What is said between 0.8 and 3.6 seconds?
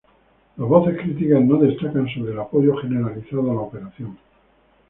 críticas no destacan sobre el apoyo generalizado a